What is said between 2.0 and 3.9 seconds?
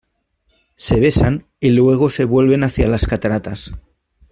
se vuelven hacia las cataratas.